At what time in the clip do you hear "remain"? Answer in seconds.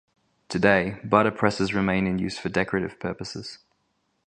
1.75-2.07